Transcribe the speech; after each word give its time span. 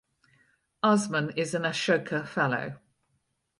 Usman 0.81 1.29
is 1.37 1.53
an 1.53 1.61
Ashoka 1.61 2.27
Fellow. 2.27 2.79